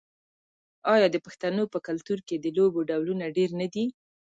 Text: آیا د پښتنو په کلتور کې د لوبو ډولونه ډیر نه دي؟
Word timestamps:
آیا 0.93 1.07
د 1.11 1.17
پښتنو 1.25 1.63
په 1.73 1.79
کلتور 1.87 2.19
کې 2.27 2.35
د 2.39 2.45
لوبو 2.57 2.79
ډولونه 2.89 3.25
ډیر 3.37 3.49
نه 3.61 3.67
دي؟ 3.73 3.85